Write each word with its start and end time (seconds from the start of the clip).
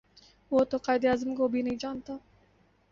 وہ 0.51 0.63
تو 0.63 0.77
قاہد 0.77 1.05
اعظم 1.05 1.35
کو 1.35 1.47
بھی 1.47 1.61
نہیں 1.61 1.77
جانتا 1.79 2.13